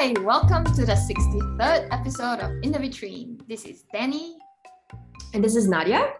[0.00, 3.38] Hi, welcome to the 63rd episode of In the Vitrine.
[3.46, 4.38] This is Danny.
[5.34, 6.14] And this is Nadia.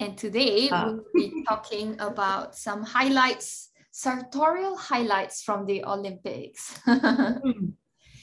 [0.00, 0.86] And today Uh.
[0.86, 6.80] we'll be talking about some highlights, sartorial highlights from the Olympics.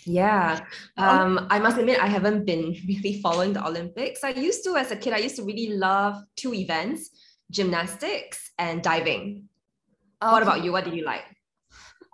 [0.08, 0.66] Yeah.
[0.98, 4.24] Um, I must admit, I haven't been really following the Olympics.
[4.24, 7.12] I used to, as a kid, I used to really love two events
[7.52, 9.48] gymnastics and diving.
[10.20, 10.72] What about you?
[10.72, 11.22] What did you like?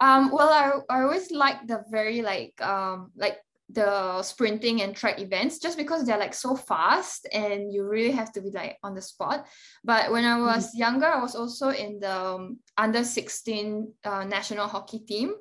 [0.02, 3.38] Um, well, I, I always like the very like um like
[3.72, 8.32] the sprinting and track events just because they're like so fast and you really have
[8.34, 9.46] to be like on the spot.
[9.84, 14.68] But when I was younger, I was also in the um, under 16 uh, national
[14.68, 15.34] hockey team.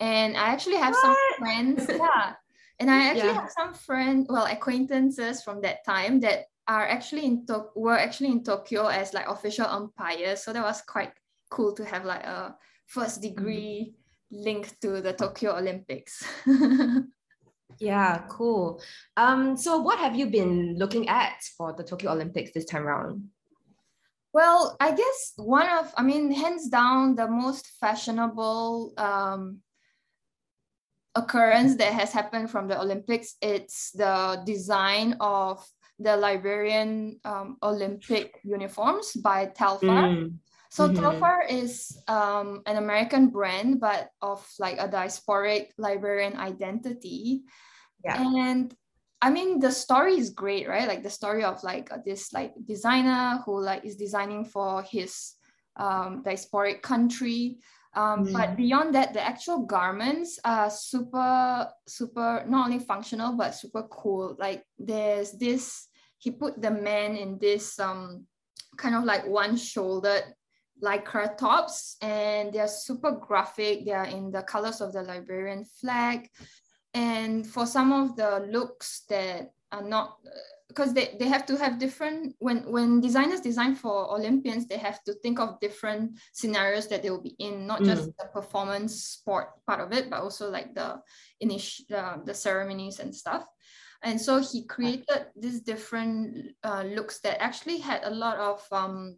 [0.00, 2.32] And I actually have some friends, yeah.
[2.80, 3.34] And I actually Yeah.
[3.34, 8.30] have some friends, well, acquaintances from that time that are actually in Tok were actually
[8.30, 10.42] in Tokyo as like official umpires.
[10.42, 11.12] So that was quite
[11.50, 13.94] cool to have like a first degree
[14.34, 16.24] linked to the Tokyo Olympics.
[17.80, 18.80] Yeah, cool.
[19.16, 23.30] Um, so what have you been looking at for the Tokyo Olympics this time around?
[24.34, 29.60] well, I guess one of, I mean, hands down, the most fashionable um,
[31.14, 35.64] occurrence that has happened from the Olympics, it's the design of
[36.00, 40.10] the Liberian um, Olympic uniforms by Telfar.
[40.10, 40.34] Mm,
[40.74, 40.90] So.
[40.90, 47.46] Telfar is um, an American brand, but of like a diasporic Liberian identity.
[48.02, 48.18] Yeah.
[48.18, 48.74] And
[49.22, 50.88] I mean, the story is great, right?
[50.90, 55.38] Like the story of like uh, this like designer who like is designing for his
[55.78, 57.62] um, diasporic country.
[57.94, 63.86] Um, But beyond that, the actual garments are super, super not only functional but super
[63.86, 64.34] cool.
[64.42, 65.86] Like there's this,
[66.18, 68.26] he put the man in this um
[68.76, 70.34] kind of like one-shouldered
[70.82, 73.84] lycra tops and they're super graphic.
[73.84, 76.28] They're in the colors of the liberian flag.
[76.92, 80.18] And for some of the looks that are not
[80.68, 85.02] because they, they have to have different when when designers design for olympians they have
[85.04, 89.48] to think of different scenarios that they will be in not just the performance sport
[89.66, 91.00] part of it but also like the
[91.40, 93.46] initial uh, the ceremonies and stuff.
[94.02, 99.16] And so he created these different uh, looks that actually had a lot of um,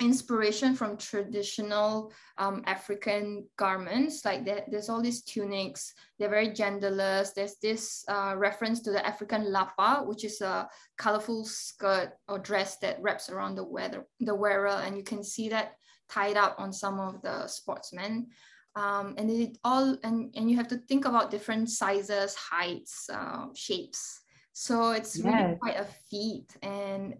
[0.00, 4.24] inspiration from traditional um, African garments.
[4.24, 7.34] Like there, there's all these tunics, they're very genderless.
[7.34, 10.68] There's this uh, reference to the African lappa, which is a
[10.98, 15.48] colorful skirt or dress that wraps around the weather, the wearer, and you can see
[15.50, 15.72] that
[16.08, 18.28] tied up on some of the sportsmen.
[18.76, 23.46] Um, and it all and, and you have to think about different sizes, heights, uh,
[23.54, 24.20] shapes.
[24.52, 27.14] So it's really quite a feat, and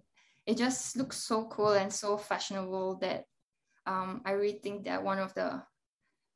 [0.50, 3.24] it just looks so cool and so fashionable that
[3.86, 5.62] um, I really think they're one of the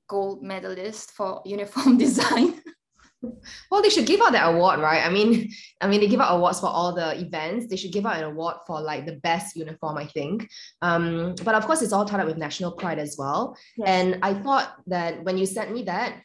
[0.08, 2.60] gold medalists for uniform design.
[3.70, 5.04] Well, they should give out that award, right?
[5.04, 7.66] I mean, I mean, they give out awards for all the events.
[7.66, 10.48] They should give out an award for like the best uniform, I think.
[10.80, 13.56] Um, but of course, it's all tied up with national pride as well.
[13.76, 13.88] Yes.
[13.88, 16.20] And I thought that when you sent me that,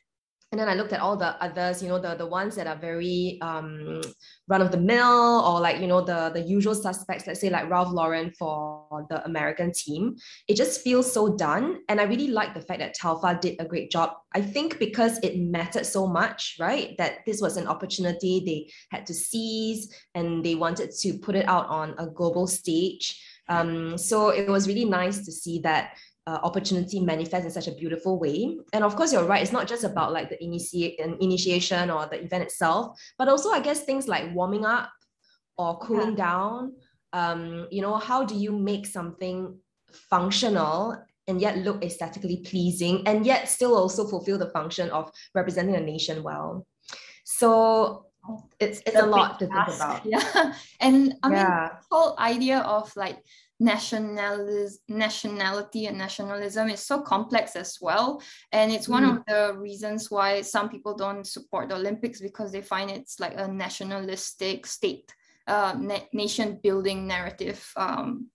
[0.51, 2.75] and then I looked at all the others, you know, the the ones that are
[2.75, 4.01] very um,
[4.47, 7.27] run of the mill or like you know the the usual suspects.
[7.27, 10.15] Let's say like Ralph Lauren for the American team.
[10.47, 13.65] It just feels so done, and I really like the fact that Telfar did a
[13.65, 14.13] great job.
[14.33, 16.97] I think because it mattered so much, right?
[16.97, 21.47] That this was an opportunity they had to seize, and they wanted to put it
[21.47, 23.21] out on a global stage.
[23.49, 25.93] Um, so it was really nice to see that
[26.29, 28.57] uh, opportunity manifest in such a beautiful way.
[28.71, 29.41] And of course, you're right.
[29.41, 33.59] It's not just about like the initiate initiation or the event itself, but also I
[33.59, 34.91] guess things like warming up
[35.57, 36.73] or cooling down.
[37.13, 39.57] Um, you know, how do you make something
[39.91, 40.95] functional
[41.27, 45.81] and yet look aesthetically pleasing and yet still also fulfill the function of representing a
[45.81, 46.67] nation well?
[47.23, 48.05] So
[48.59, 50.05] it's it's a lot to think about.
[50.05, 50.53] Yeah.
[50.79, 51.69] And I mean, yeah.
[51.69, 53.17] the whole idea of like
[53.61, 58.21] nationalis- nationality and nationalism is so complex as well.
[58.51, 59.11] And it's one Mm.
[59.11, 63.33] of the reasons why some people don't support the Olympics because they find it's like
[63.35, 65.13] a nationalistic state,
[65.47, 68.29] uh, na- nation building narrative um,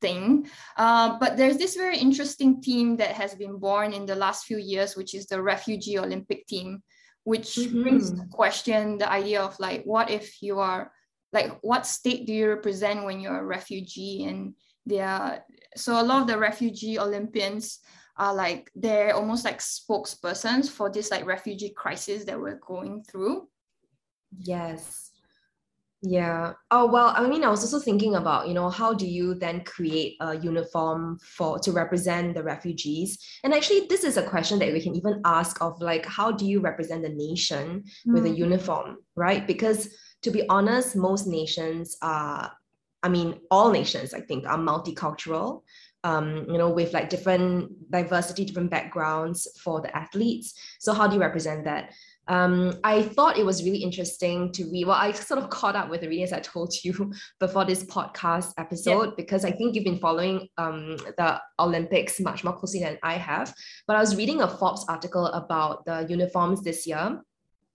[0.00, 0.48] thing.
[0.76, 4.58] Uh, but there's this very interesting team that has been born in the last few
[4.58, 6.82] years, which is the refugee Olympic team,
[7.24, 10.92] which brings to question the idea of like, what if you are
[11.32, 14.24] like, what state do you represent when you're a refugee?
[14.24, 14.54] And
[14.86, 15.44] they are
[15.76, 17.80] so a lot of the refugee Olympians
[18.16, 23.48] are like they're almost like spokespersons for this like refugee crisis that we're going through.
[24.36, 25.10] Yes.
[26.00, 26.52] Yeah.
[26.70, 29.64] Oh well, I mean, I was also thinking about, you know, how do you then
[29.64, 33.18] create a uniform for to represent the refugees?
[33.42, 36.46] And actually, this is a question that we can even ask of like, how do
[36.46, 38.12] you represent the nation mm.
[38.12, 38.36] with a mm.
[38.36, 39.44] uniform, right?
[39.44, 39.88] Because
[40.22, 42.52] to be honest, most nations are,
[43.02, 45.62] I mean, all nations, I think, are multicultural.
[46.04, 50.54] Um, you know, with like different diversity, different backgrounds for the athletes.
[50.78, 51.90] So how do you represent that?
[52.28, 54.86] um, I thought it was really interesting to read.
[54.86, 58.52] Well, I sort of caught up with the readings I told you before this podcast
[58.58, 63.14] episode because I think you've been following um, the Olympics much more closely than I
[63.14, 63.54] have.
[63.86, 67.20] But I was reading a Forbes article about the uniforms this year.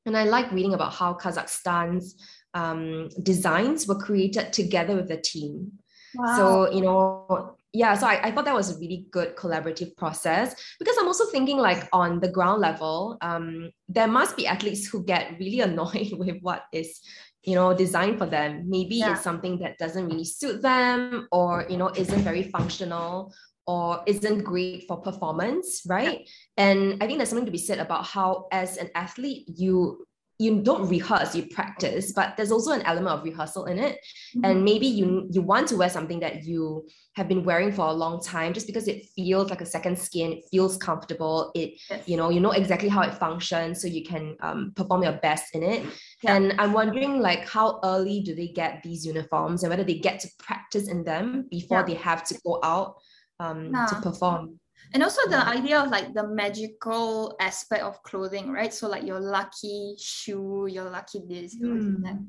[0.05, 2.15] And I like reading about how Kazakhstan's
[2.53, 5.71] um, designs were created together with the team.
[6.15, 6.37] Wow.
[6.37, 10.55] So, you know, yeah, so I, I thought that was a really good collaborative process
[10.77, 15.03] because I'm also thinking like on the ground level, um, there must be athletes who
[15.03, 16.99] get really annoyed with what is,
[17.41, 18.69] you know, designed for them.
[18.69, 19.13] Maybe yeah.
[19.13, 23.33] it's something that doesn't really suit them or, you know, isn't very functional
[23.65, 26.19] or isn't great for performance, right?
[26.19, 26.65] Yeah.
[26.65, 30.05] And I think there's something to be said about how as an athlete, you
[30.39, 33.95] you don't rehearse you practice but there's also an element of rehearsal in it
[34.35, 34.45] mm-hmm.
[34.45, 37.93] and maybe you you want to wear something that you have been wearing for a
[37.93, 42.07] long time just because it feels like a second skin it feels comfortable it yes.
[42.07, 45.53] you know you know exactly how it functions so you can um, perform your best
[45.55, 45.85] in it
[46.23, 46.35] yeah.
[46.35, 50.19] and i'm wondering like how early do they get these uniforms and whether they get
[50.19, 51.85] to practice in them before yeah.
[51.85, 52.95] they have to go out
[53.43, 53.85] um, yeah.
[53.85, 54.59] to perform.
[54.93, 58.73] And also the idea of like the magical aspect of clothing right?
[58.73, 62.03] So like your lucky shoe your lucky this mm.
[62.03, 62.19] that.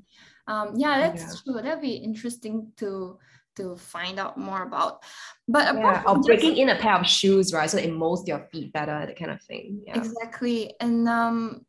[0.47, 1.53] Um yeah that's yeah.
[1.53, 1.63] true.
[1.63, 3.19] That'd be interesting to
[3.57, 5.03] to find out more about.
[5.47, 7.69] But yeah, or breaking in a pair of shoes right?
[7.69, 9.83] So it molds your feet better that kind of thing.
[9.87, 9.99] Yeah.
[9.99, 10.75] Exactly.
[10.81, 11.67] And um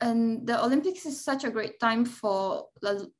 [0.00, 2.66] and the olympics is such a great time for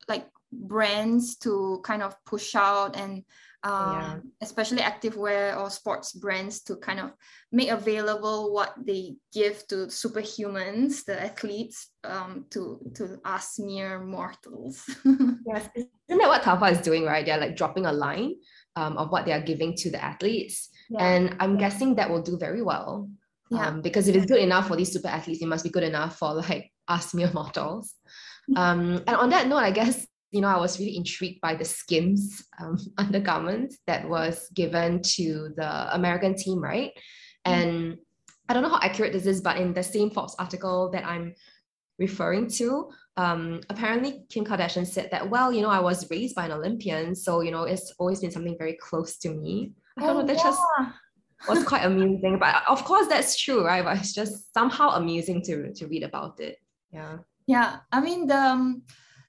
[0.08, 3.24] like brands to kind of push out and
[3.64, 4.16] um, yeah.
[4.42, 7.12] especially activewear or sports brands to kind of
[7.50, 14.84] make available what they give to superhumans, the athletes, um, to to us mere mortals.
[15.46, 17.04] yes, isn't that what Taobao is doing?
[17.04, 18.34] Right, they're like dropping a line
[18.76, 21.02] um, of what they are giving to the athletes, yeah.
[21.02, 23.08] and I'm guessing that will do very well.
[23.50, 23.68] Yeah.
[23.68, 26.18] Um, because if it's good enough for these super athletes, it must be good enough
[26.18, 27.94] for like us mere mortals.
[28.56, 31.64] Um, and on that note, I guess you know, I was really intrigued by the
[31.64, 36.90] skims um, undergarments that was given to the American team, right?
[37.46, 37.52] Mm.
[37.52, 37.98] And
[38.48, 41.34] I don't know how accurate this is, but in the same Forbes article that I'm
[42.00, 46.46] referring to, um, apparently Kim Kardashian said that, well, you know, I was raised by
[46.46, 49.72] an Olympian, so you know, it's always been something very close to me.
[49.96, 50.42] I don't oh, know, that yeah.
[50.42, 50.60] just
[51.48, 52.40] was quite amusing.
[52.40, 53.84] But of course, that's true, right?
[53.84, 56.58] But it's just somehow amusing to to read about it.
[56.92, 57.18] Yeah.
[57.46, 58.82] Yeah, I mean, the um,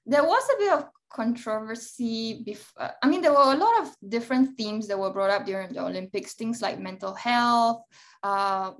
[0.06, 4.56] there was a bit of controversy before i mean there were a lot of different
[4.56, 7.82] themes that were brought up during the olympics things like mental health
[8.22, 8.72] uh,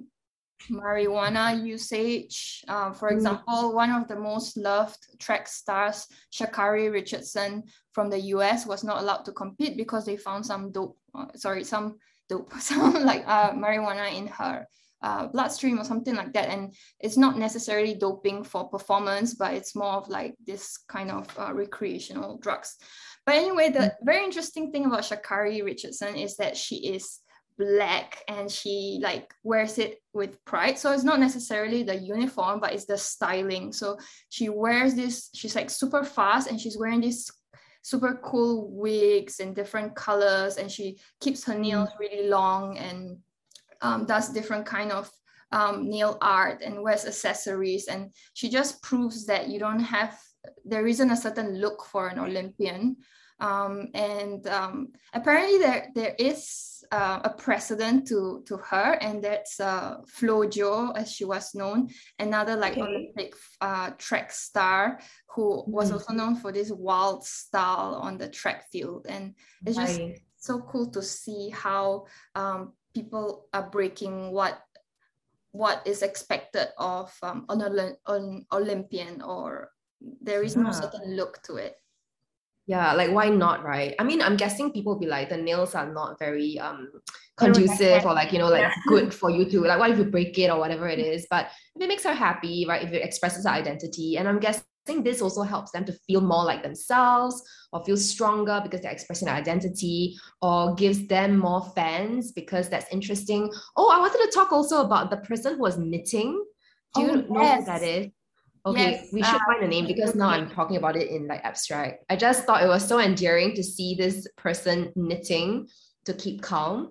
[0.70, 3.12] marijuana usage uh, for mm.
[3.12, 9.02] example one of the most loved track stars Sha'Carri Richardson from the us was not
[9.02, 13.52] allowed to compete because they found some dope uh, sorry some dope some like uh,
[13.52, 14.67] marijuana in her
[15.06, 16.49] uh, bloodstream or something like that.
[16.49, 21.26] And it's not necessarily doping for performance, but it's more of like this kind of
[21.38, 22.76] uh, recreational drugs.
[23.25, 23.93] But anyway, the mm.
[24.03, 27.20] very interesting thing about Sha'Carri Richardson is that she is
[27.56, 30.76] black and she like wears it with pride.
[30.76, 33.73] So it's not necessarily the uniform, but it's the styling.
[33.73, 37.31] So she wears this, she's like super fast and she's wearing these
[37.83, 41.99] super cool wigs and different colors and she keeps her nails mm.
[42.00, 43.19] really long and
[43.83, 45.11] um, does different kind of
[45.52, 50.18] um, nail art and wears accessories and she just proves that you don't have
[50.64, 52.97] there isn't a certain look for an olympian
[53.38, 59.61] um, and um, apparently there there is uh, a precedent to to her and that's
[59.61, 62.83] uh, Flojo as she was known another like okay.
[62.83, 65.95] Olympic uh, track star who was mm-hmm.
[65.95, 69.35] also known for this wild style on the track field and
[69.66, 70.18] it's just right.
[70.37, 74.57] so cool to see how um, people are breaking what
[75.53, 77.61] what is expected of um, an,
[78.07, 79.71] an Olympian or
[80.21, 80.62] there is yeah.
[80.62, 81.76] no certain look to it.
[82.67, 83.95] Yeah, like why not, right?
[83.99, 86.91] I mean, I'm guessing people will be like the nails are not very um
[87.37, 88.75] conducive or like you know like yeah.
[88.88, 91.26] good for you to like what if you break it or whatever it is.
[91.31, 92.83] But if it makes her happy, right?
[92.83, 96.21] If it expresses her identity, and I'm guessing think this also helps them to feel
[96.21, 101.62] more like themselves or feel stronger because they're expressing their identity or gives them more
[101.75, 103.50] fans because that's interesting.
[103.76, 106.43] Oh, I wanted to talk also about the person who was knitting.
[106.95, 107.59] Do you oh, know yes.
[107.61, 108.07] who that is?
[108.64, 110.28] Okay, Yes, we should uh, find a name because now.
[110.28, 112.05] I'm talking about it in like abstract.
[112.11, 115.69] I just thought it was so endearing to see this person knitting
[116.07, 116.90] to keep calm.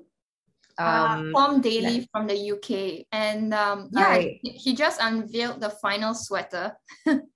[0.80, 3.06] uh, Um, Tom Daley like- from the UK.
[3.12, 4.40] And um, yeah, Right.
[4.42, 6.74] he, he just unveiled the final sweater.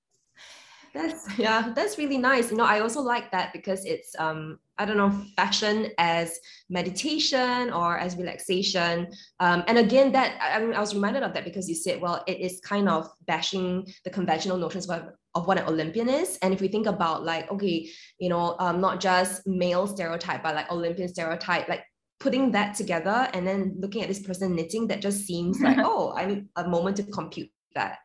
[0.94, 2.52] That's yeah, that's really nice.
[2.52, 7.70] You know, I also like that because it's um, I don't know, fashion as meditation
[7.72, 9.12] or as relaxation.
[9.42, 12.02] Um, and again, that I, I mean, I was reminded of that because you said,
[12.02, 16.40] well, it is kind of bashing the conventional notions of, of what an Olympian is.
[16.42, 20.56] And if we think about like, okay, you know, um, not just male stereotype, but
[20.56, 21.84] like Olympian stereotype, like
[22.22, 26.14] putting that together and then looking at this person knitting, that just seems like, oh,
[26.16, 28.00] I need a moment to compute that.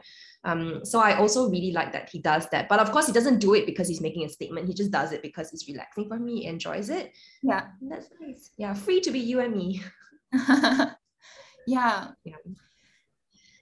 [0.44, 2.68] Um, so I also really like that he does that.
[2.68, 4.68] But of course, he doesn't do it because he's making a statement.
[4.68, 6.40] He just does it because it's relaxing for me.
[6.40, 7.12] He enjoys it.
[7.42, 7.66] Yeah.
[7.80, 8.50] And that's nice.
[8.58, 9.82] Yeah, free to be you and me.
[11.66, 12.08] yeah.
[12.24, 12.36] Yeah.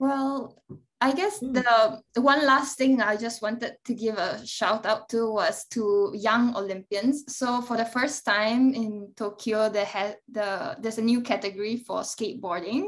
[0.00, 0.60] Well,
[1.00, 1.54] I guess Mm.
[1.54, 5.64] the, the one last thing I just wanted to give a shout out to was
[5.70, 7.24] to young Olympians.
[7.36, 12.02] So for the first time in Tokyo, they had the there's a new category for
[12.02, 12.86] skateboarding,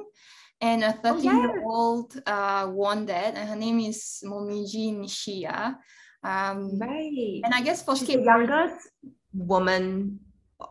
[0.61, 5.77] and a 13 year old uh, won that, and her name is Momiji Nishiya.
[6.23, 7.43] Um, Right.
[7.45, 8.89] and I guess for She's the youngest
[9.35, 10.21] woman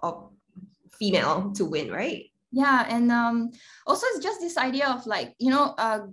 [0.01, 0.31] or
[0.97, 2.25] female to win, right?
[2.51, 3.51] Yeah, and um,
[3.85, 6.07] also it's just this idea of like you know, uh,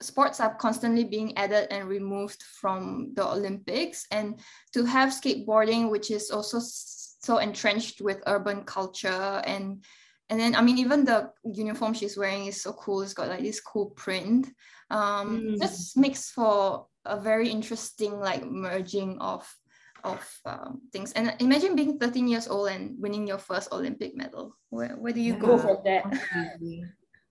[0.00, 4.38] sports are constantly being added and removed from the Olympics, and
[4.74, 9.84] to have skateboarding, which is also so entrenched with urban culture, and
[10.30, 13.02] and then I mean even the uniform she's wearing is so cool.
[13.02, 14.48] It's got like this cool print.
[14.90, 15.60] Um, Mm.
[15.60, 19.48] just makes for a very interesting like merging of
[20.04, 21.12] of um, things.
[21.12, 24.56] And imagine being 13 years old and winning your first Olympic medal.
[24.70, 26.04] Where, where do you go from that?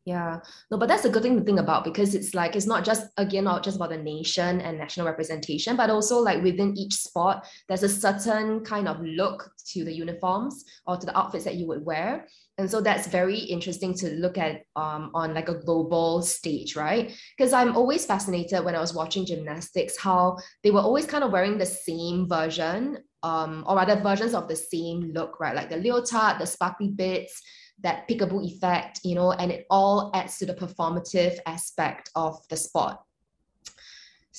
[0.08, 0.40] Yeah,
[0.72, 3.08] no, but that's a good thing to think about because it's like it's not just
[3.18, 7.40] again not just about the nation and national representation, but also like within each sport,
[7.68, 11.68] there's a certain kind of look to the uniforms or to the outfits that you
[11.68, 12.26] would wear,
[12.58, 17.14] and so that's very interesting to look at um, on like a global stage, right?
[17.38, 21.34] Because I'm always fascinated when I was watching gymnastics how they were always kind of
[21.34, 25.54] wearing the same version, um, or rather versions of the same look, right?
[25.54, 27.42] Like the leotard, the sparkly bits
[27.84, 32.58] that peekaboo effect, you know, and it all adds to the performative aspect of the
[32.58, 32.98] sport.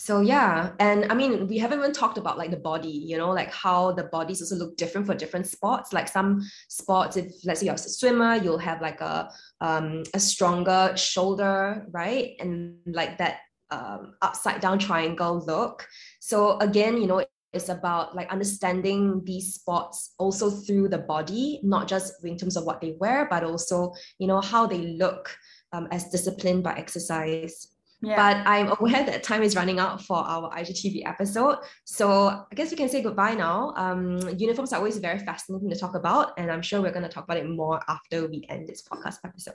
[0.00, 3.30] So yeah, and I mean, we haven't even talked about like the body, you know,
[3.30, 5.92] like how the bodies also look different for different sports.
[5.92, 9.28] Like some sports, if let's say you're a swimmer, you'll have like a
[9.60, 12.36] um a stronger shoulder, right?
[12.38, 13.40] And like that
[13.72, 15.88] um upside down triangle look.
[16.20, 21.88] So again, you know, it's about like understanding these sports also through the body, not
[21.88, 25.34] just in terms of what they wear, but also, you know, how they look
[25.72, 27.68] um, as disciplined by exercise.
[28.00, 28.16] Yeah.
[28.16, 31.58] But I'm aware that time is running out for our IGTV episode.
[31.84, 33.72] So I guess we can say goodbye now.
[33.76, 37.08] Um, uniforms are always very fascinating to talk about, and I'm sure we're going to
[37.08, 39.54] talk about it more after we end this podcast episode.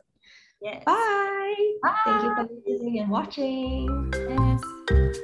[0.62, 0.84] yes.
[0.84, 1.74] Bye.
[1.84, 1.96] Bye.
[2.06, 4.12] Thank you for listening and watching.
[4.14, 5.16] And